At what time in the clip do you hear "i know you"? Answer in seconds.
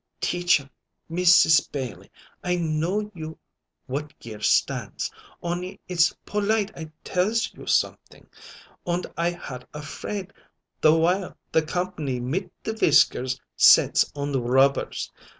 2.43-3.27